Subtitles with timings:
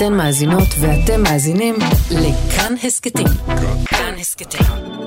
[0.00, 1.74] אתן מאזינות ואתם מאזינים
[2.10, 3.26] לכאן הסכתים.
[3.86, 4.66] כאן הסכתים,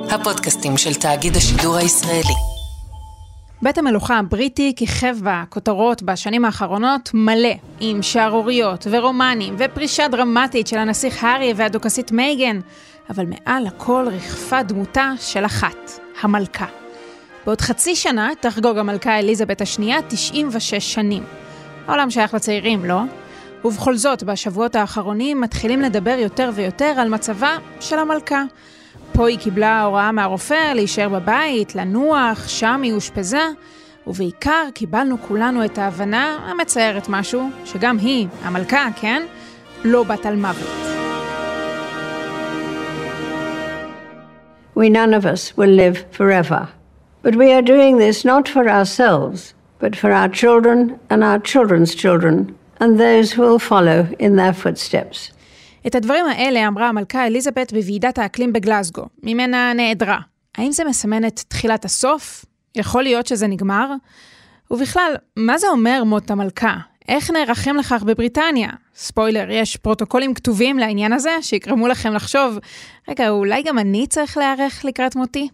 [0.09, 2.33] הפודקאסטים של תאגיד השידור הישראלי.
[3.61, 11.23] בית המלוכה הבריטי כיכב בכותרות בשנים האחרונות מלא, עם שערוריות ורומנים ופרישה דרמטית של הנסיך
[11.23, 12.59] הארי והדוכסית מייגן,
[13.09, 16.67] אבל מעל הכל ריחפה דמותה של אחת, המלכה.
[17.45, 21.23] בעוד חצי שנה תחגוג המלכה אליזבת השנייה 96 שנים.
[21.87, 23.01] העולם שייך לצעירים, לא?
[23.65, 28.43] ובכל זאת, בשבועות האחרונים מתחילים לדבר יותר ויותר על מצבה של המלכה.
[29.11, 33.47] פה היא קיבלה הוראה מהרופא להישאר בבית, לנוח, שם היא אושפזה,
[34.07, 39.23] ובעיקר קיבלנו כולנו את ההבנה המצערת משהו, שגם היא, המלכה, כן?
[39.83, 40.69] לא בת על מוות.
[44.75, 46.67] We none of us will live forever.
[47.23, 50.77] But we are doing this not for ourselves, but for our children
[51.11, 52.35] and our children's children,
[52.83, 55.33] and those who will follow in their footsteps.
[55.87, 60.19] את הדברים האלה אמרה המלכה אליזבת בוועידת האקלים בגלסגו, ממנה נעדרה.
[60.57, 62.45] האם זה מסמן את תחילת הסוף?
[62.75, 63.91] יכול להיות שזה נגמר?
[64.71, 66.77] ובכלל, מה זה אומר מות המלכה?
[67.07, 68.69] איך נערכים לכך בבריטניה?
[68.95, 72.59] ספוילר, יש פרוטוקולים כתובים לעניין הזה, שיגרמו לכם לחשוב,
[73.09, 75.49] רגע, אולי גם אני צריך להיערך לקראת מותי?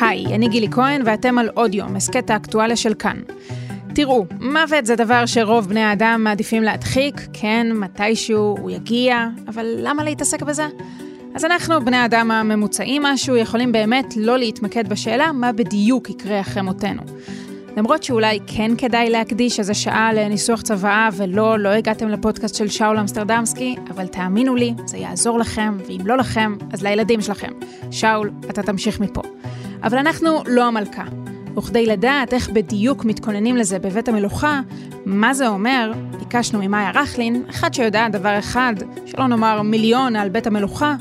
[0.00, 3.16] היי, אני גילי כהן ואתם על עוד יום, הסכת האקטואליה של כאן.
[3.94, 10.04] תראו, מוות זה דבר שרוב בני האדם מעדיפים להדחיק, כן, מתישהו הוא יגיע, אבל למה
[10.04, 10.66] להתעסק בזה?
[11.34, 16.62] אז אנחנו, בני האדם הממוצעים משהו, יכולים באמת לא להתמקד בשאלה מה בדיוק יקרה אחרי
[16.62, 17.02] מותנו.
[17.76, 22.98] למרות שאולי כן כדאי להקדיש איזה שעה לניסוח צוואה ולא, לא הגעתם לפודקאסט של שאול
[22.98, 27.52] אמסטרדמסקי, אבל תאמינו לי, זה יעזור לכם, ואם לא לכם, אז לילדים שלכם.
[27.90, 29.22] שאול, אתה תמשיך מפה.
[29.82, 31.04] אבל אנחנו לא המלכה.
[31.56, 34.60] וכדי לדעת איך בדיוק מתכוננים לזה בבית המלוכה,
[35.06, 38.74] מה זה אומר, ביקשנו ממאיה רכלין, אחד שיודע דבר אחד,
[39.06, 40.96] שלא נאמר מיליון על בית המלוכה,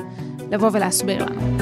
[0.51, 1.57] לבוא ולהסביר לנו.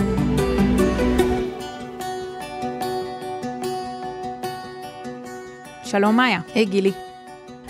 [5.84, 6.40] שלום מאיה.
[6.54, 6.92] היי hey, גילי.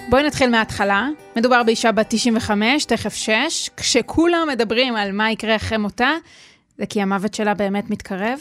[0.09, 1.07] בואי נתחיל מההתחלה.
[1.35, 6.11] מדובר באישה בת 95, תכף 6, כשכולם מדברים על מה יקרה אחרי מותה,
[6.77, 8.39] זה כי המוות שלה באמת מתקרב?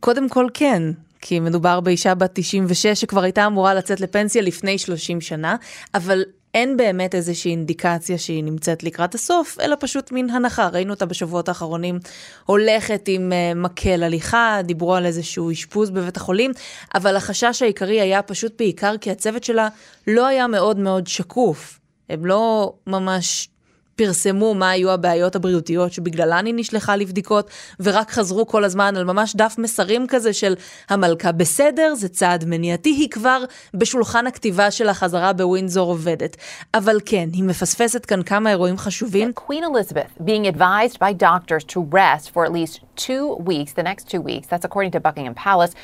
[0.00, 0.82] קודם כל כן,
[1.20, 5.56] כי מדובר באישה בת 96 שכבר הייתה אמורה לצאת לפנסיה לפני 30 שנה,
[5.94, 6.22] אבל
[6.54, 10.68] אין באמת איזושהי אינדיקציה שהיא נמצאת לקראת הסוף, אלא פשוט מין הנחה.
[10.68, 11.98] ראינו אותה בשבועות האחרונים
[12.46, 16.52] הולכת עם uh, מקל הליכה, דיברו על איזשהו אשפוז בבית החולים,
[16.94, 19.68] אבל החשש העיקרי היה פשוט בעיקר כי הצוות שלה
[20.06, 21.80] לא היה מאוד מאוד שקוף.
[22.08, 23.48] הם לא ממש
[23.98, 27.50] פרסמו מה היו הבעיות הבריאותיות שבגללן היא נשלחה לבדיקות,
[27.80, 30.54] ורק חזרו כל הזמן על ממש דף מסרים כזה של
[30.88, 33.44] המלכה בסדר, זה צעד מניעתי, היא כבר
[33.74, 36.36] בשולחן הכתיבה של החזרה בווינזור עובדת.
[36.74, 39.32] אבל כן, היא מפספסת כאן כמה אירועים חשובים.
[39.36, 44.04] Queen Elizabeth being advised by doctors to rest for at least two weeks, the next
[44.10, 45.74] two weeks, that's according to Buckingham Palace.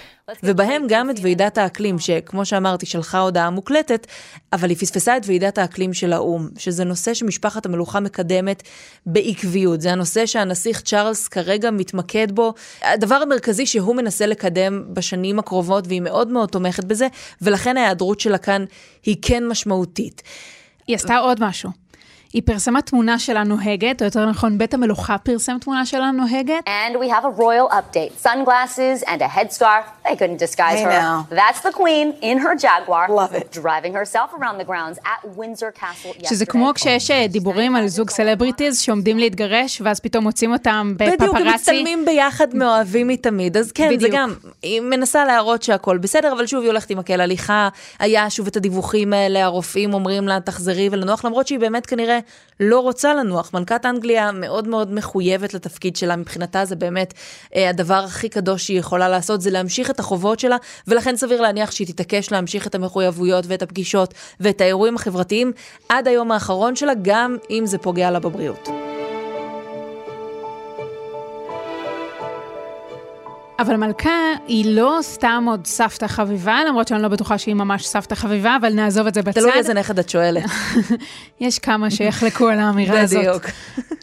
[0.42, 4.06] ובהם גם את ועידת האקלים, שכמו שאמרתי, שלחה הודעה מוקלטת,
[4.52, 8.62] אבל היא פספסה את ועידת האקלים של האו"ם, שזה נושא שמשפחת המלוכה מקדמת
[9.06, 9.80] בעקביות.
[9.80, 12.54] זה הנושא שהנסיך צ'ארלס כרגע מתמקד בו.
[12.82, 17.06] הדבר המרכזי שהוא מנסה לקדם בשנים הקרובות, והיא מאוד מאוד תומכת בזה,
[17.42, 18.64] ולכן ההיעדרות שלה כאן
[19.02, 20.22] היא כן משמעותית.
[20.86, 21.83] היא עשתה עוד משהו.
[22.34, 26.64] היא פרסמה תמונה שלה נוהגת, או יותר נכון, בית המלוכה פרסם תמונה שלה נוהגת.
[26.66, 28.26] And we have a royal update.
[28.26, 29.84] Sunglasses and a headscarf.
[30.08, 31.00] They couldn't disguise Hey her.
[31.02, 31.26] now.
[31.40, 33.04] That's the queen in her Jaguar.
[33.08, 33.46] Love it.
[33.62, 36.28] Driving herself around the grounds at Windsor Castle yesterday.
[36.28, 41.36] שזה כמו כשיש אה, דיבורים על זוג סלבריטיז שעומדים להתגרש, ואז פתאום מוצאים אותם בדיוק,
[41.36, 41.46] הם.
[41.54, 44.08] מצטלמים ביחד מאוהבים מתמיד, אז כן, זה.
[44.12, 47.68] גם, היא מנסה להראות שהכל בסדר, אבל שוב היא הולכת עם מקל הליכה,
[47.98, 52.18] היה שוב את הדיווחים האלה, הרופאים אומרים לה תחזרי ולנוח, למרות שהיא באמת כנראה
[52.60, 53.50] לא רוצה לנוח.
[53.54, 57.14] מלכת אנגליה מאוד מאוד מחויבת לתפקיד שלה, מבחינתה זה באמת
[57.56, 60.56] אה, הדבר הכי קדוש שהיא יכולה לעשות, זה להמשיך את החובות שלה,
[60.88, 65.52] ולכן סביר להניח שהיא תתעקש להמשיך את המחויבויות ואת הפגישות ואת האירועים החברתיים
[65.88, 68.93] עד היום האחרון שלה, גם אם זה פוגע לה בבריאות.
[73.58, 78.14] אבל מלכה היא לא סתם עוד סבתא חביבה, למרות שאני לא בטוחה שהיא ממש סבתא
[78.14, 79.40] חביבה, אבל נעזוב את זה בצד.
[79.40, 80.44] תלוי איזה נכד את שואלת.
[81.40, 83.18] יש כמה שיחלקו על האמירה הזאת.
[83.18, 83.44] בדיוק.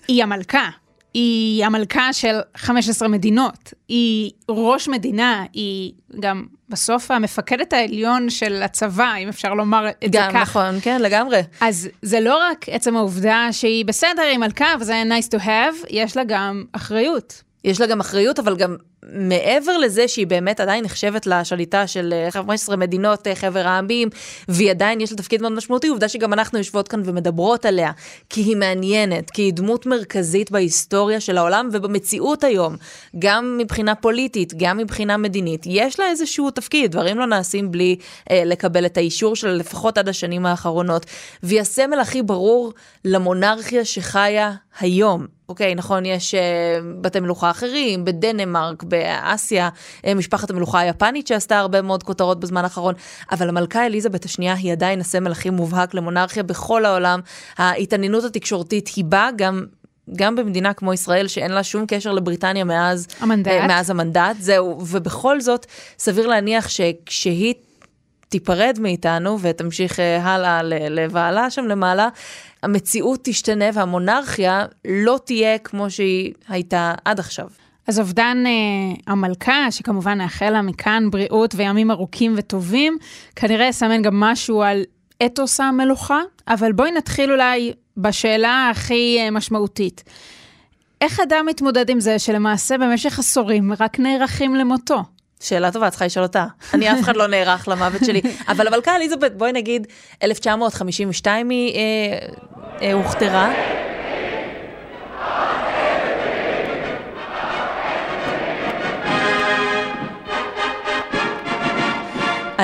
[0.07, 0.69] היא המלכה.
[1.13, 3.74] היא המלכה של 15 מדינות.
[3.88, 10.19] היא ראש מדינה, היא גם בסוף המפקדת העליון של הצבא, אם אפשר לומר את זה
[10.19, 10.42] גם כך.
[10.42, 11.42] נכון, כן, לגמרי.
[11.62, 16.18] אז זה לא רק עצם העובדה שהיא בסדר, היא מלכה, וזה nice to have, יש
[16.18, 17.44] לה גם אחריות.
[17.63, 18.75] יש לה גם אחריות, אבל גם
[19.09, 24.09] מעבר לזה שהיא באמת עדיין נחשבת לשליטה של 15 מדינות חבר העמים,
[24.48, 27.92] והיא עדיין יש לה תפקיד מאוד משמעותי, עובדה שגם אנחנו יושבות כאן ומדברות עליה,
[28.30, 32.75] כי היא מעניינת, כי היא דמות מרכזית בהיסטוריה של העולם ובמציאות היום,
[33.19, 35.63] גם מבחינה פוליטית, גם מבחינה מדינית.
[35.65, 37.95] יש לה איזשהו תפקיד, דברים לא נעשים בלי
[38.31, 41.06] אה, לקבל את האישור שלה, לפחות עד השנים האחרונות.
[41.44, 42.74] והיא הסמל הכי ברור
[43.06, 45.42] למונרכיה שחיה היום.
[45.51, 46.38] אוקיי, נכון, יש uh,
[47.01, 49.69] בתי מלוכה אחרים, בדנמרק, באסיה,
[50.01, 52.93] uh, משפחת המלוכה היפנית שעשתה הרבה מאוד כותרות בזמן האחרון,
[53.31, 57.19] אבל המלכה אליזבת השנייה היא עדיין הסמל הכי מובהק למונרכיה בכל העולם.
[57.57, 59.65] ההתעניינות התקשורתית היא בה, גם
[60.15, 64.81] גם במדינה כמו ישראל, שאין לה שום קשר לבריטניה מאז המנדט, uh, מאז המנדט זהו,
[64.88, 65.65] ובכל זאת,
[65.99, 67.53] סביר להניח שכשהיא
[68.29, 72.09] תיפרד מאיתנו ותמשיך uh, הלאה לבעלה שם למעלה,
[72.63, 77.47] המציאות תשתנה והמונרכיה לא תהיה כמו שהיא הייתה עד עכשיו.
[77.91, 78.51] אז אובדן אה,
[79.07, 82.97] המלכה, שכמובן נאחל לה מכאן בריאות וימים ארוכים וטובים,
[83.35, 84.83] כנראה יסמן גם משהו על
[85.25, 90.03] אתוס המלוכה, אבל בואי נתחיל אולי בשאלה הכי אה, משמעותית.
[91.01, 95.03] איך אדם מתמודד עם זה שלמעשה במשך עשורים רק נערכים למותו?
[95.39, 96.45] שאלה טובה, צריכה לשאול אותה.
[96.73, 98.21] אני, אף אחד לא נערך למוות שלי.
[98.51, 99.88] אבל המלכה אליזבת, בואי נגיד,
[100.23, 102.27] 1952 היא אה,
[102.81, 103.53] אה, הוכתרה.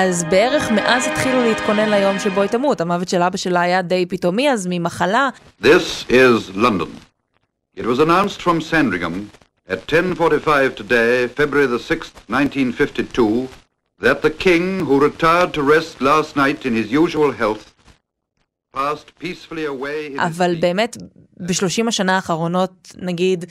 [0.00, 2.80] אז בערך מאז התחילו להתכונן ליום שבו היא תמות.
[2.80, 5.28] המוות של אבא שלה היה די פתאומי, אז ממחלה.
[5.62, 6.90] This is London.
[7.76, 9.30] It was announced from Sandringham
[9.68, 13.48] at 10.45 today, February the 6th, 1952,
[14.00, 17.74] that the king, who retired to rest last night in his usual health,
[18.72, 20.96] passed peacefully away in אבל באמת,
[21.40, 23.44] בשלושים השנה האחרונות, נגיד,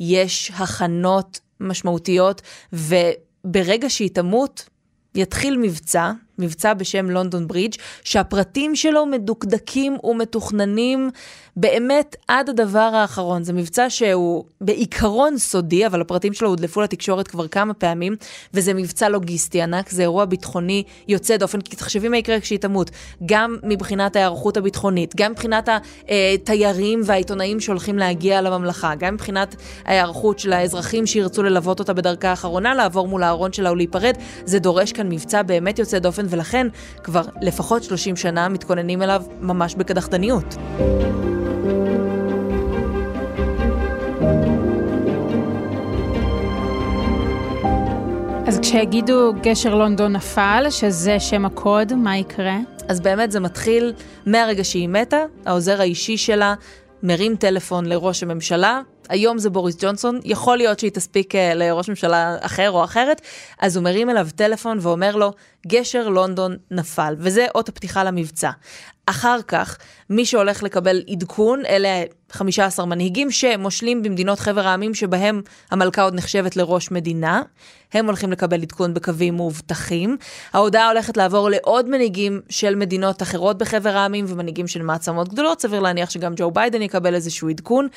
[0.00, 4.68] יש הכנות משמעותיות, וברגע שהיא תמות,
[5.14, 7.74] יתחיל מבצע, מבצע בשם לונדון ברידג',
[8.04, 11.10] שהפרטים שלו מדוקדקים ומתוכננים
[11.56, 13.44] באמת עד הדבר האחרון.
[13.44, 18.16] זה מבצע שהוא בעיקרון סודי, אבל הפרטים שלו הודלפו לתקשורת כבר כמה פעמים,
[18.54, 22.90] וזה מבצע לוגיסטי ענק, זה אירוע ביטחוני יוצא דופן, כי תחשבי מה יקרה כשהיא תמות,
[23.26, 25.68] גם מבחינת ההיערכות הביטחונית, גם מבחינת
[26.08, 32.74] התיירים והעיתונאים שהולכים להגיע לממלכה, גם מבחינת ההיערכות של האזרחים שירצו ללוות אותה בדרכה האחרונה,
[32.74, 34.14] לעבור מול הארון שלה ולהיפרד,
[34.44, 36.66] זה דורש כאן מבצע באמת יוצא דופן, ולכן
[37.04, 40.56] כבר לפחות 30 שנה מתכוננים אליו ממש בקדחתניות.
[48.46, 52.56] אז כשיגידו גשר לונדון נפל, שזה שם הקוד, מה יקרה?
[52.88, 53.92] אז באמת זה מתחיל
[54.26, 56.54] מהרגע שהיא מתה, העוזר האישי שלה
[57.02, 62.36] מרים טלפון לראש הממשלה, היום זה בוריס ג'ונסון, יכול להיות שהיא תספיק uh, לראש ממשלה
[62.40, 63.20] אחר או אחרת,
[63.60, 65.32] אז הוא מרים אליו טלפון ואומר לו,
[65.66, 68.50] גשר לונדון נפל, וזה אות הפתיחה למבצע.
[69.06, 69.78] אחר כך,
[70.10, 72.02] מי שהולך לקבל עדכון, אלה
[72.32, 77.42] 15 מנהיגים שמושלים במדינות חבר העמים שבהם המלכה עוד נחשבת לראש מדינה.
[77.92, 80.16] הם הולכים לקבל עדכון בקווים מאובטחים.
[80.52, 85.80] ההודעה הולכת לעבור לעוד מנהיגים של מדינות אחרות בחבר העמים ומנהיגים של מעצמות גדולות, סביר
[85.80, 87.88] להניח שגם ג'ו ביידן יקבל איזשהו עדכון.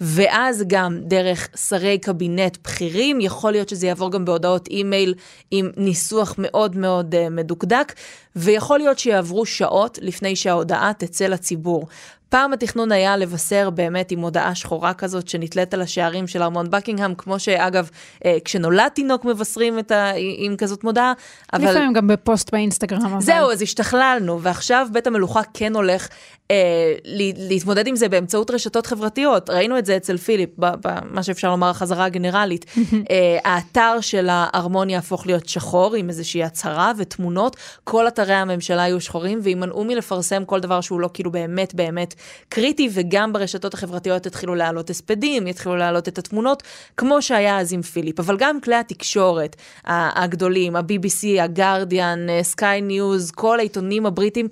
[0.00, 5.14] ואז גם דרך שרי קבינט בכירים, יכול להיות שזה יעבור גם בהודעות אימייל
[5.50, 7.92] עם ניסוח מאוד מאוד uh, מדוקדק,
[8.36, 11.86] ויכול להיות שיעברו שעות לפני שההודעה תצא לציבור.
[12.28, 17.14] פעם התכנון היה לבשר באמת עם הודעה שחורה כזאת שנתלית על השערים של ארמון בקינגהם,
[17.14, 17.90] כמו שאגב,
[18.24, 20.12] אה, כשנולד תינוק מבשרים את ה...
[20.36, 21.12] עם כזאת מודעה,
[21.52, 21.70] אבל...
[21.70, 23.06] לפעמים גם בפוסט באינסטגרם.
[23.06, 23.20] אבל...
[23.20, 26.08] זהו, אז השתכללנו, ועכשיו בית המלוכה כן הולך
[26.52, 26.94] אה,
[27.36, 29.50] להתמודד עם זה באמצעות רשתות חברתיות.
[29.50, 32.64] ראינו את זה אצל פיליפ, במה שאפשר לומר החזרה הגנרלית.
[33.10, 39.00] אה, האתר של הארמון יהפוך להיות שחור עם איזושהי הצהרה ותמונות, כל אתרי הממשלה יהיו
[39.00, 42.14] שחורים וימנעו מלפרסם כל דבר שהוא לא כאילו באמת באמת
[42.48, 46.62] קריטי, וגם ברשתות החברתיות יתחילו להעלות הספדים, יתחילו להעלות את התמונות,
[46.96, 48.20] כמו שהיה אז עם פיליפ.
[48.20, 54.48] אבל גם כלי התקשורת הגדולים, ה-BBC, הגרדיאן, סקיי ניוז, כל העיתונים הבריטים,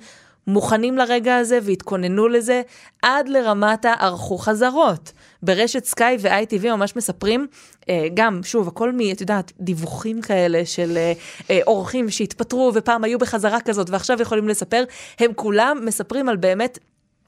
[0.47, 2.63] מוכנים לרגע הזה והתכוננו לזה
[3.03, 5.13] עד לרמת ערכו חזרות.
[5.43, 7.47] ברשת סקיי ו-ITV ממש מספרים,
[7.89, 11.13] אה, גם, שוב, הכל מ, את יודעת, דיווחים כאלה של אה,
[11.51, 14.85] אה, אורחים שהתפטרו ופעם היו בחזרה כזאת ועכשיו יכולים לספר,
[15.19, 16.79] הם כולם מספרים על באמת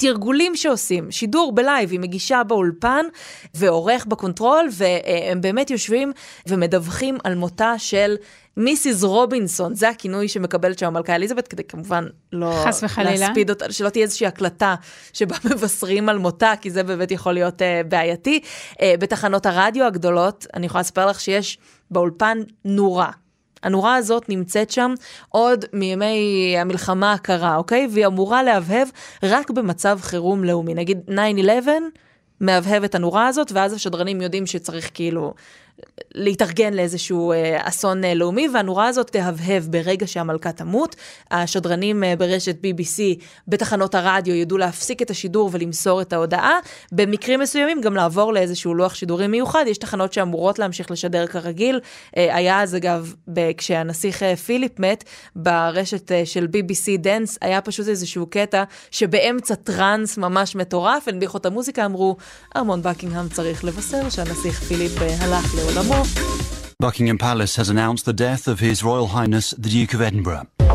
[0.02, 3.06] תרגולים שעושים, שידור ב live, היא מגישה באולפן
[3.54, 6.12] ועורך ב control, והם באמת יושבים
[6.46, 8.16] ומדווחים על מותה של
[8.56, 13.10] מיסיס רובינסון, זה הכינוי שמקבלת שם המלכה אליזבת, כדי כמובן לא חס וחלילה.
[13.10, 14.74] להספיד אותה, שלא תהיה איזושהי הקלטה
[15.12, 18.40] שבה מבשרים על מותה, כי זה באמת יכול להיות uh, בעייתי.
[18.72, 21.58] Uh, בתחנות הרדיו הגדולות, אני יכולה לספר לך שיש
[21.90, 23.10] באולפן נורה.
[23.62, 24.94] הנורה הזאת נמצאת שם
[25.28, 27.88] עוד מימי המלחמה הקרה, אוקיי?
[27.90, 28.88] והיא אמורה להבהב
[29.22, 30.74] רק במצב חירום לאומי.
[30.74, 31.68] נגיד 9-11,
[32.40, 35.34] מהבהב את הנורה הזאת, ואז השדרנים יודעים שצריך כאילו
[36.14, 40.96] להתארגן לאיזשהו אה, אסון אה, לאומי, והנורה הזאת תהבהב ברגע שהמלכה תמות.
[41.30, 46.58] השדרנים אה, ברשת BBC בתחנות הרדיו ידעו להפסיק את השידור ולמסור את ההודעה.
[46.92, 49.64] במקרים מסוימים גם לעבור לאיזשהו לוח שידורים מיוחד.
[49.68, 51.80] יש תחנות שאמורות להמשיך לשדר כרגיל.
[52.14, 53.14] היה אז אגב,
[53.56, 55.04] כשהנסיך פיליפ מת,
[55.36, 61.84] ברשת של BBC Dance, היה פשוט איזשהו קטע שבאמצע טראנס ממש מטורף, הנמיכו את המוזיקה,
[61.84, 62.16] אמרו,
[62.56, 66.02] ארמון בקינגהם צריך לבשר שהנסיך פיליפ הלך לעולמו.
[66.82, 70.66] Buckingham Palace has announced the death of His Royal Highness the Duke of Edinburgh.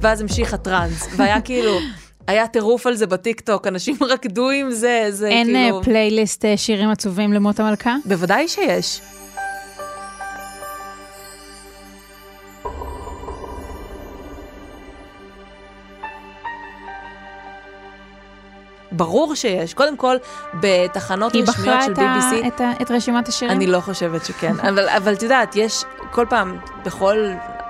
[0.00, 1.78] ואז המשיך הטראנס, והיה כאילו,
[2.26, 5.78] היה טירוף על זה בטיק טוק, אנשים רקדו עם זה, זה אין כאילו...
[5.78, 7.96] אה, פלייליסט אה, שירים עצובים למות המלכה?
[8.04, 9.00] בוודאי שיש.
[18.96, 19.74] ברור שיש.
[19.74, 20.16] קודם כל,
[20.60, 23.56] בתחנות היא רשמיות בחרה של את, ה, BBC, את, ה, את רשימת השירים?
[23.56, 24.60] אני לא חושבת שכן.
[24.60, 27.16] אבל, אבל את יודעת, יש כל פעם, בכל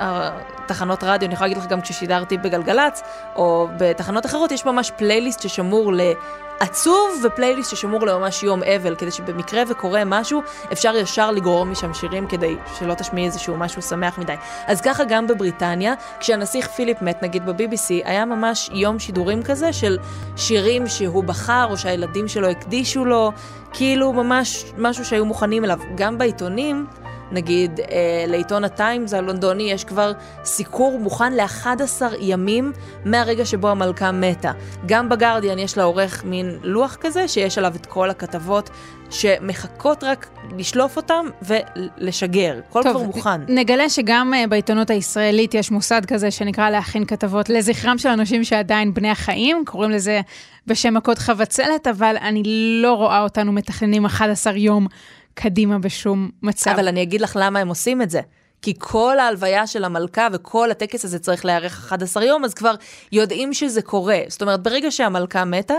[0.00, 3.02] התחנות רדיו, אני יכולה להגיד לך גם כששידרתי בגלגלצ,
[3.36, 5.92] או בתחנות אחרות, יש ממש פלייליסט ששמור
[6.60, 12.26] לעצוב, ופלייליסט ששמור לממש יום אבל, כדי שבמקרה וקורה משהו, אפשר ישר לגרור משם שירים
[12.26, 14.34] כדי שלא תשמיעי איזשהו משהו שמח מדי.
[14.66, 19.98] אז ככה גם בבריטניה, כשהנסיך פיליפ מת, נגיד ב-BBC, היה ממש יום שידורים כזה של
[20.36, 23.32] שירים שהוא בחר, או שהילדים שלו הקדישו לו,
[23.72, 25.78] כאילו ממש משהו שהיו מוכנים אליו.
[25.94, 26.86] גם בעיתונים,
[27.32, 30.12] נגיד אה, לעיתון הטיימס הלונדוני יש כבר
[30.44, 32.72] סיקור מוכן ל-11 ימים
[33.04, 34.52] מהרגע שבו המלכה מתה.
[34.86, 38.70] גם בגרדיאן יש לעורך מין לוח כזה שיש עליו את כל הכתבות
[39.10, 40.26] שמחכות רק
[40.58, 42.60] לשלוף אותם ולשגר.
[42.70, 43.40] הכל כבר מוכן.
[43.48, 48.94] נגלה שגם אה, בעיתונות הישראלית יש מוסד כזה שנקרא להכין כתבות לזכרם של אנשים שעדיין
[48.94, 50.20] בני החיים, קוראים לזה
[50.66, 52.42] בשם הקוד חבצלת, אבל אני
[52.82, 54.86] לא רואה אותנו מתכננים 11 יום
[55.34, 56.70] קדימה בשום מצב.
[56.70, 58.20] אבל אני אגיד לך למה הם עושים את זה.
[58.62, 62.74] כי כל ההלוויה של המלכה וכל הטקס הזה צריך להיערך 11 יום, אז כבר
[63.12, 64.18] יודעים שזה קורה.
[64.28, 65.74] זאת אומרת, ברגע שהמלכה מתה,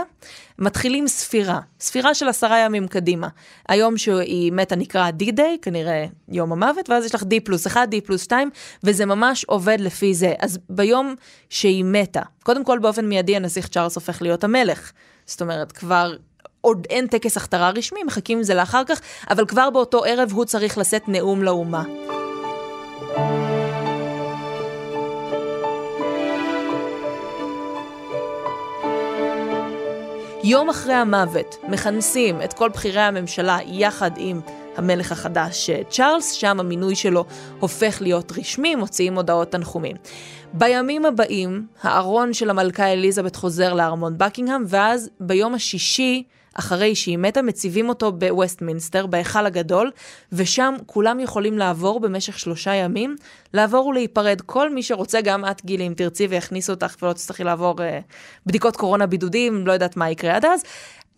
[0.58, 1.60] מתחילים ספירה.
[1.80, 3.28] ספירה של עשרה ימים קדימה.
[3.68, 8.06] היום שהיא מתה נקרא D-Day, כנראה יום המוות, ואז יש לך D פלוס 1, D
[8.06, 8.50] פלוס 2,
[8.84, 10.34] וזה ממש עובד לפי זה.
[10.38, 11.14] אז ביום
[11.50, 14.92] שהיא מתה, קודם כל באופן מיידי הנסיך צ'ארלס הופך להיות המלך.
[15.26, 16.16] זאת אומרת, כבר
[16.66, 20.44] עוד אין טקס הכתרה רשמי, מחכים עם זה לאחר כך, אבל כבר באותו ערב הוא
[20.44, 21.84] צריך לשאת נאום לאומה.
[30.44, 34.40] יום אחרי המוות מכנסים את כל בכירי הממשלה יחד עם
[34.76, 37.24] המלך החדש צ'ארלס, שם המינוי שלו
[37.60, 39.96] הופך להיות רשמי, מוציאים הודעות תנחומים.
[40.52, 46.22] בימים הבאים, הארון של המלכה אליזבת חוזר לארמון בקינגהם, ואז ביום השישי,
[46.58, 49.90] אחרי שהיא מתה, מציבים אותו בווסטמינסטר, בהיכל הגדול,
[50.32, 53.16] ושם כולם יכולים לעבור במשך שלושה ימים,
[53.54, 54.40] לעבור ולהיפרד.
[54.40, 58.00] כל מי שרוצה, גם את גילי, אם תרצי ויכניסו אותך ולא תצטרכי לעבור אה,
[58.46, 60.62] בדיקות קורונה בידודים, לא יודעת מה יקרה עד אז.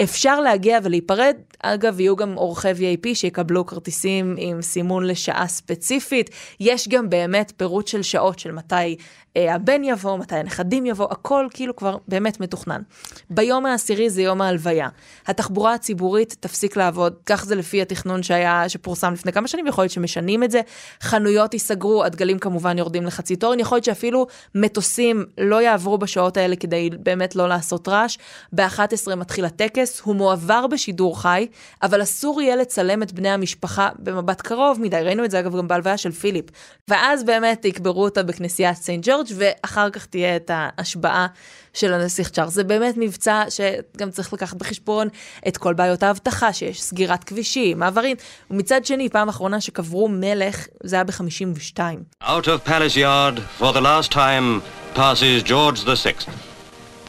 [0.02, 6.30] אפשר להגיע ולהיפרד, אגב, יהיו גם אורחי VIP שיקבלו כרטיסים עם סימון לשעה ספציפית.
[6.60, 8.96] יש גם באמת פירוט של שעות של מתי
[9.38, 12.82] הבן יבוא, מתי הנכדים יבוא, הכל כאילו כבר באמת מתוכנן.
[13.30, 14.88] ביום העשירי זה יום ההלוויה.
[15.26, 19.92] התחבורה הציבורית תפסיק לעבוד, כך זה לפי התכנון שהיה, שפורסם לפני כמה שנים, יכול להיות
[19.92, 20.60] שמשנים את זה.
[21.02, 26.56] חנויות ייסגרו, הדגלים כמובן יורדים לחצי תורן, יכול להיות שאפילו מטוסים לא יעברו בשעות האלה
[26.56, 28.18] כדי באמת לא לעשות רעש.
[28.52, 31.46] ב-11 מתחיל הטקס, הוא מועבר בשידור חי,
[31.82, 35.68] אבל אסור יהיה לצלם את בני המשפחה במבט קרוב מדי, ראינו את זה אגב גם
[35.68, 36.44] בהלוויה של פיליפ.
[36.88, 41.26] ואז באמת יקברו אותה בכנסיית סנט ג'ורג' ואחר כך תהיה את ההשבעה
[41.74, 42.52] של הנסיך צ'ארלס.
[42.52, 45.08] זה באמת מבצע שגם צריך לקחת בחשבון
[45.48, 48.16] את כל בעיות האבטחה שיש, סגירת כבישים, מעברים.
[48.50, 51.78] ומצד שני, פעם אחרונה שקברו מלך, זה היה ב-52.
[52.24, 54.62] Out of Palace Yard, for the last time,
[54.94, 56.14] passes George VI,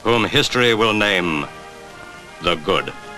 [0.03, 1.45] whom history will name
[2.41, 3.08] the Good.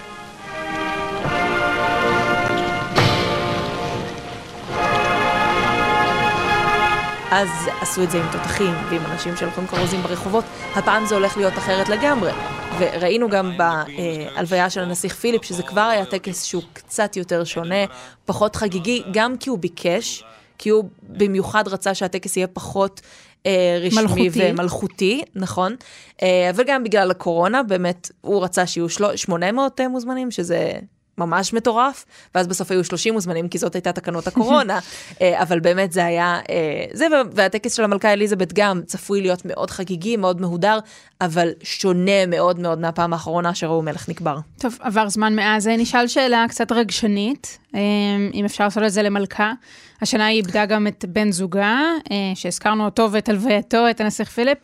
[7.32, 7.50] אז
[7.82, 10.44] עשו את זה עם תותחים ועם אנשים שהולכים כרוזים ברחובות,
[10.76, 12.32] הפעם זה הולך להיות אחרת לגמרי.
[12.80, 17.86] וראינו גם בהלוויה של הנסיך פיליפ, שזה כבר היה טקס שהוא קצת יותר שונה,
[18.26, 20.24] פחות חגיגי, גם כי הוא ביקש,
[20.58, 23.02] כי הוא במיוחד רצה שהטקס יהיה פחות
[23.46, 24.30] אה, רשמי מלכותי.
[24.52, 25.76] ומלכותי, נכון.
[26.22, 29.16] אה, אבל גם בגלל הקורונה, באמת, הוא רצה שיהיו של...
[29.16, 30.72] 800 אה, מוזמנים, שזה
[31.18, 34.80] ממש מטורף, ואז בסוף היו 30 מוזמנים, כי זאת הייתה תקנות הקורונה,
[35.22, 39.72] אה, אבל באמת זה היה, אה, זה, והטקס של המלכה אליזבת גם צפוי להיות מאוד
[39.72, 40.80] חגיגי, מאוד מהודר,
[41.22, 44.38] אבל שונה מאוד מאוד מהפעם האחרונה שראו מלך נקבר.
[44.58, 45.68] טוב, עבר זמן מאז.
[45.68, 47.58] אה, נשאל שאלה קצת רגשנית,
[48.34, 49.53] אם אפשר לעשות את זה למלכה.
[50.01, 51.80] השנה היא איבדה גם את בן זוגה,
[52.36, 54.58] שהזכרנו אותו ואת הלווייתו, את הנסיך פיליפ.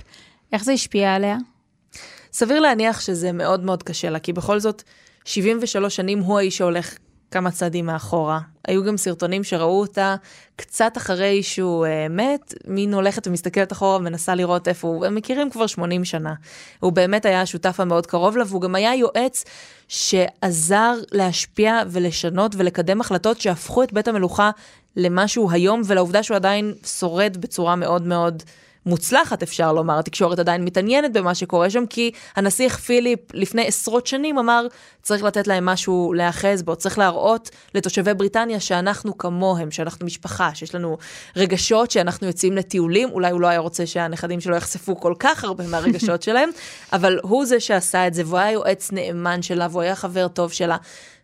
[0.53, 1.37] איך זה השפיע עליה?
[2.33, 4.83] סביר להניח שזה מאוד מאוד קשה לה, כי בכל זאת,
[5.27, 6.97] 73 שנים הוא האיש שהולך
[7.31, 8.39] כמה צעדים מאחורה.
[8.67, 10.15] היו גם סרטונים שראו אותה
[10.55, 15.49] קצת אחרי שהוא uh, מת, מין הולכת ומסתכלת אחורה ומנסה לראות איפה הוא, הם מכירים
[15.49, 16.33] כבר 80 שנה.
[16.79, 19.43] הוא באמת היה השותף המאוד קרוב לה, והוא גם היה יועץ
[19.87, 24.51] שעזר להשפיע ולשנות ולקדם החלטות שהפכו את בית המלוכה
[24.95, 28.43] למה שהוא היום, ולעובדה שהוא עדיין שורד בצורה מאוד מאוד...
[28.87, 34.37] מוצלחת, אפשר לומר, התקשורת עדיין מתעניינת במה שקורה שם, כי הנסיך פיליפ לפני עשרות שנים
[34.37, 34.67] אמר,
[35.01, 40.75] צריך לתת להם משהו להיאחז בו, צריך להראות לתושבי בריטניה שאנחנו כמוהם, שאנחנו משפחה, שיש
[40.75, 40.97] לנו
[41.35, 45.67] רגשות, שאנחנו יוצאים לטיולים, אולי הוא לא היה רוצה שהנכדים שלו יחשפו כל כך הרבה
[45.67, 46.49] מהרגשות שלהם,
[46.93, 50.51] אבל הוא זה שעשה את זה, והוא היה יועץ נאמן שלה, והוא היה חבר טוב
[50.51, 50.77] שלה.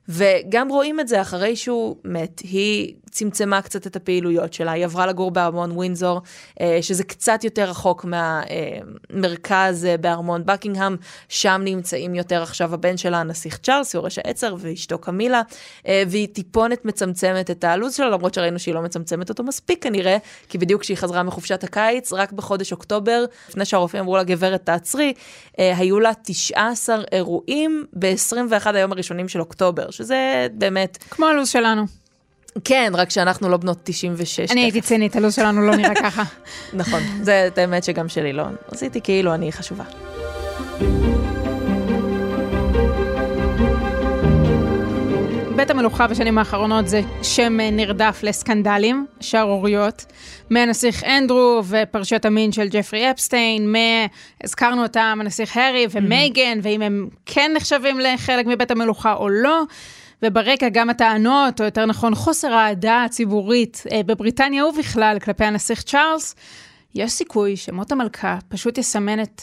[0.09, 5.07] וגם רואים את זה אחרי שהוא מת, היא צמצמה קצת את הפעילויות שלה, היא עברה
[5.07, 6.21] לגור בארמון ווינזור,
[6.61, 10.97] אה, שזה קצת יותר רחוק מהמרכז אה, בארמון בקינגהם,
[11.29, 15.41] שם נמצאים יותר עכשיו הבן שלה, הנסיך צ'ארלס, יורש העצר, ואשתו קמילה,
[15.87, 20.17] אה, והיא טיפונת מצמצמת את הלו"ז שלה, למרות שראינו שהיא לא מצמצמת אותו מספיק כנראה,
[20.49, 25.13] כי בדיוק כשהיא חזרה מחופשת הקיץ, רק בחודש אוקטובר, לפני שהרופאים אמרו לה, גברת, תעצרי,
[25.57, 30.97] היו לה 19 אירועים ב-21 היום הראשונים של אוקטובר, שזה באמת...
[31.09, 32.02] כמו הלו"ז שלנו.
[32.63, 34.51] כן, רק שאנחנו לא בנות 96.
[34.51, 36.23] אני הייתי צינית, הלו"ז שלנו לא נראה ככה.
[36.73, 38.43] נכון, זה האמת שגם שלי לא.
[38.71, 39.83] עשיתי כאילו אני חשובה.
[45.55, 50.05] בית המלוכה בשנים האחרונות זה שם נרדף לסקנדלים, שערוריות,
[50.49, 53.75] מהנסיך אנדרו ופרשיות המין של ג'פרי אפסטיין,
[54.43, 59.63] הזכרנו אותם, הנסיך הארי ומייגן, ואם הם כן נחשבים לחלק מבית המלוכה או לא.
[60.23, 66.35] וברקע גם הטענות, או יותר נכון חוסר האהדה הציבורית אה, בבריטניה ובכלל כלפי הנסיך צ'ארלס,
[66.95, 69.41] יש סיכוי שמות המלכה פשוט יסמן את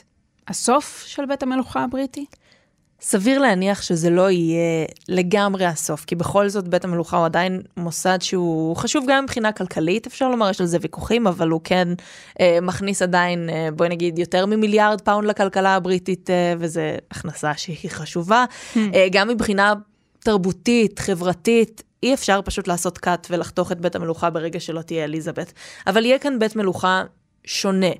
[0.48, 2.24] הסוף של בית המלוכה הבריטי?
[3.02, 8.18] סביר להניח שזה לא יהיה לגמרי הסוף, כי בכל זאת בית המלוכה הוא עדיין מוסד
[8.20, 11.88] שהוא חשוב גם מבחינה כלכלית, אפשר לומר, יש על זה ויכוחים, אבל הוא כן
[12.40, 17.90] אה, מכניס עדיין, אה, בואי נגיד, יותר ממיליארד פאונד לכלכלה הבריטית, אה, וזו הכנסה שהיא
[17.90, 18.44] חשובה.
[18.74, 18.78] הממ.
[18.94, 19.74] אה, גם מבחינה
[20.24, 25.52] תרבותית, חברתית, אי אפשר פשוט לעשות cut ולחתוך את בית המלוכה ברגע שלא תהיה אליזבת.
[25.86, 27.02] אבל יהיה כאן בית מלוכה
[27.44, 27.90] שונה.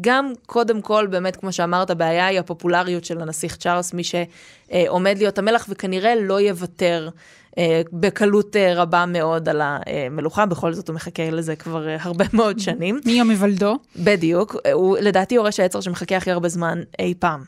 [0.00, 5.38] גם קודם כל, באמת, כמו שאמרת, הבעיה היא הפופולריות של הנסיך צ'ארלס, מי שעומד להיות
[5.38, 7.08] המלך וכנראה לא יוותר
[7.58, 12.24] אה, בקלות אה, רבה מאוד על המלוכה, בכל זאת הוא מחכה לזה כבר אה, הרבה
[12.32, 13.00] מאוד שנים.
[13.06, 13.76] מיום היוולדו.
[13.96, 17.44] בדיוק, הוא לדעתי יורש העצר שמחכה הכי הרבה זמן אי פעם.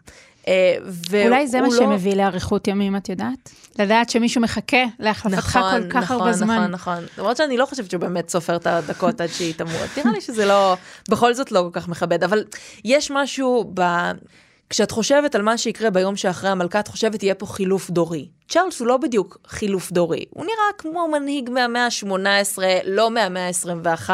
[1.24, 1.76] אולי זה מה לא...
[1.76, 3.50] שמביא לאריכות ימים, את יודעת?
[3.78, 6.46] לדעת שמישהו מחכה להחלפתך נכון, כל כך נכון, הרבה זמן.
[6.46, 7.07] נכון, נכון, נכון.
[7.18, 9.88] למרות שאני לא חושבת שהוא באמת סופר את הדקות עד שהיא תמות.
[9.96, 10.76] נראה לי שזה לא,
[11.11, 12.24] בכל זאת לא כל כך מכבד.
[12.24, 12.44] אבל
[12.85, 13.83] יש משהו ב...
[14.70, 18.28] כשאת חושבת על מה שיקרה ביום שאחרי המלכה, את חושבת יהיה פה חילוף דורי.
[18.48, 24.11] צ'ארלס הוא לא בדיוק חילוף דורי, הוא נראה כמו מנהיג מהמאה ה-18, לא מהמאה ה-21,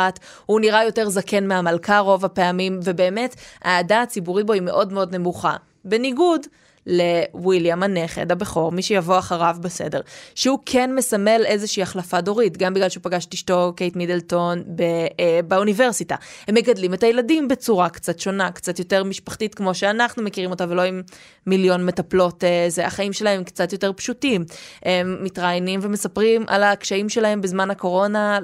[0.47, 5.57] הוא נראה יותר זקן מהמלכה רוב הפעמים, ובאמת, האהדה הציבורית בו היא מאוד מאוד נמוכה.
[5.88, 6.46] בניגוד
[6.88, 10.01] לוויליאם הנכד הבכור, מי שיבוא אחריו בסדר,
[10.35, 14.83] שהוא כן מסמל איזושהי החלפה דורית, גם בגלל שהוא פגש את אשתו קייט מידלטון ב,
[15.20, 16.16] אה, באוניברסיטה.
[16.48, 20.83] הם מגדלים את הילדים בצורה קצת שונה, קצת יותר משפחתית כמו שאנחנו מכירים אותה, ולא
[20.83, 21.03] עם
[21.46, 24.44] מיליון מטפלות, אה, זה החיים שלהם קצת יותר פשוטים.
[24.83, 28.38] הם מתראיינים ומספרים על הקשיים שלהם בזמן הקורונה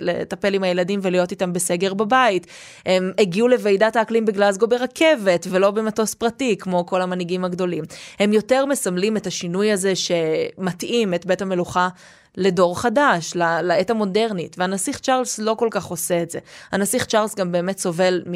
[0.00, 2.46] לטפל עם הילדים ולהיות איתם בסגר בבית.
[2.86, 7.84] הם הגיעו לוועידת האקלים בגלזגו ברכבת ולא במטוס פרטי, כמו כל המנהיגים הגדולים.
[8.18, 11.88] הם יותר מסמלים את השינוי הזה שמתאים את בית המלוכה
[12.36, 16.38] לדור חדש, לעת המודרנית, והנסיך צ'ארלס לא כל כך עושה את זה.
[16.72, 18.32] הנסיך צ'ארלס גם באמת סובל מ...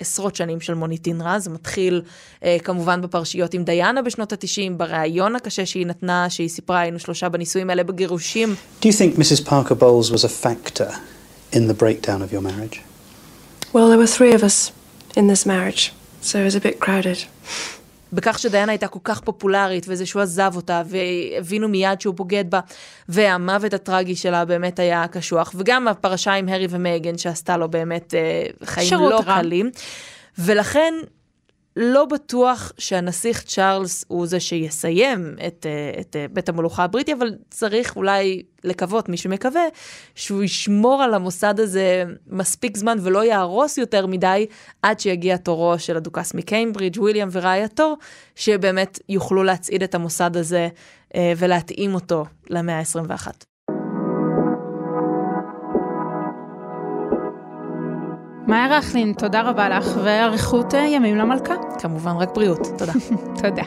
[0.00, 2.02] עשרות שנים של מוניטין רע, זה מתחיל
[2.44, 7.28] אה, כמובן בפרשיות עם דיאנה בשנות ה-90, בריאיון הקשה שהיא נתנה, שהיא סיפרה, היינו שלושה
[7.28, 8.54] בנישואים האלה בגירושים.
[8.80, 9.48] Do you think Mrs.
[9.48, 10.90] Parker Bowles was a factor
[11.52, 12.80] in the breakdown of your marriage?
[13.72, 14.72] Well, there were three of us
[15.16, 17.18] in this marriage, so it was a bit crowded.
[18.12, 22.60] בכך שדיאנה הייתה כל כך פופולרית, וזה שהוא עזב אותה, והבינו מיד שהוא בוגד בה,
[23.08, 28.46] והמוות הטרגי שלה באמת היה קשוח, וגם הפרשה עם הרי ומייגן שעשתה לו באמת אה,
[28.64, 29.40] חיים לא רע.
[29.42, 29.70] קלים.
[30.38, 30.94] ולכן
[31.80, 37.34] לא בטוח שהנסיך צ'ארלס הוא זה שיסיים את, אה, את אה, בית המלוכה הבריטי, אבל
[37.50, 39.62] צריך אולי לקוות, מי שמקווה,
[40.14, 44.46] שהוא ישמור על המוסד הזה מספיק זמן ולא יהרוס יותר מדי
[44.82, 47.96] עד שיגיע תורו של הדוכס מקיימברידג', וויליאם ורעייתו,
[48.34, 50.68] שבאמת יוכלו להצעיד את המוסד הזה
[51.14, 53.47] אה, ולהתאים אותו למאה ה-21.
[58.48, 61.54] מאיה רכלין, תודה רבה לך, ואריכות אה, ימים למלכה.
[61.78, 62.66] כמובן, רק בריאות.
[62.78, 62.92] תודה.
[63.42, 63.62] תודה.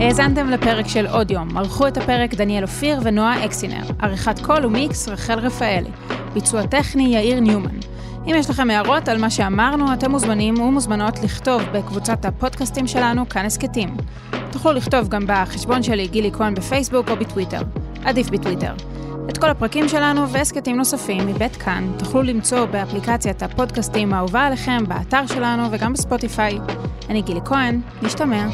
[0.00, 1.56] האזנתם לפרק של עוד יום.
[1.58, 3.82] ערכו את הפרק דניאל אופיר ונועה אקסינר.
[3.98, 5.90] עריכת קול ומיקס רחל רפאלי.
[6.34, 7.78] ביצוע טכני יאיר ניומן.
[8.26, 13.44] אם יש לכם הערות על מה שאמרנו, אתם מוזמנים ומוזמנות לכתוב בקבוצת הפודקאסטים שלנו, כאן
[13.44, 13.96] הסכתים.
[14.50, 17.62] תוכלו לכתוב גם בחשבון שלי, גילי כהן בפייסבוק או בטוויטר.
[18.04, 18.91] עדיף בטוויטר.
[19.30, 25.26] את כל הפרקים שלנו והסכתים נוספים מבית כאן תוכלו למצוא באפליקציית הפודקאסטים האהובה עליכם, באתר
[25.26, 26.58] שלנו וגם בספוטיפיי.
[27.10, 28.46] אני גילי כהן, נשתמע.